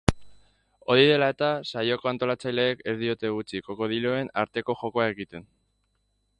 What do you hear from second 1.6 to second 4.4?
saioko antolatzaileek ez diote utzi krokodiloen